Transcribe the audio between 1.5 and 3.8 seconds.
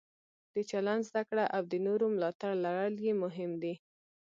او د نورو ملاتړ لرل یې مهم دي.